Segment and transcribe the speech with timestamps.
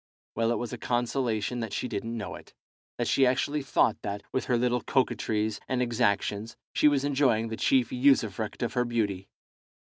[0.33, 2.55] Well, it was a consolation that she didn't know it,
[2.97, 7.55] that she actually thought that, with her little coquetries and exactions, she was enjoying the
[7.55, 9.29] chief usufruct of her beauty.